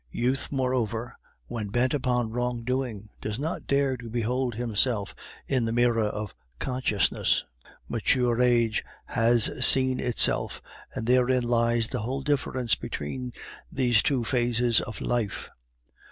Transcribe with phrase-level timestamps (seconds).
[0.09, 1.15] Youth, moreover,
[1.45, 5.13] when bent upon wrongdoing does not dare to behold himself
[5.47, 7.45] in the mirror of consciousness;
[7.87, 10.59] mature age has seen itself;
[10.95, 13.31] and therein lies the whole difference between
[13.71, 15.51] these two phases of life.